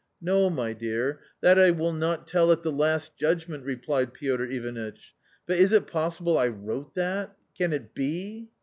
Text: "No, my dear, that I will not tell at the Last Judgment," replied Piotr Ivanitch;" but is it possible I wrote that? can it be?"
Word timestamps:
"No, 0.33 0.49
my 0.49 0.73
dear, 0.73 1.19
that 1.41 1.59
I 1.59 1.69
will 1.69 1.93
not 1.93 2.27
tell 2.27 2.51
at 2.51 2.63
the 2.63 2.71
Last 2.71 3.15
Judgment," 3.17 3.63
replied 3.63 4.15
Piotr 4.15 4.45
Ivanitch;" 4.45 5.13
but 5.45 5.59
is 5.59 5.71
it 5.71 5.85
possible 5.85 6.39
I 6.39 6.47
wrote 6.47 6.95
that? 6.95 7.37
can 7.55 7.71
it 7.71 7.93
be?" 7.93 8.49